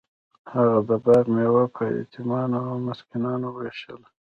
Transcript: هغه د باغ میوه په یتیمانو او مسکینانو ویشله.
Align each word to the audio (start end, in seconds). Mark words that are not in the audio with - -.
هغه 0.53 0.77
د 0.87 0.91
باغ 1.05 1.25
میوه 1.35 1.63
په 1.75 1.83
یتیمانو 2.01 2.57
او 2.69 2.75
مسکینانو 2.87 3.47
ویشله. 3.51 4.07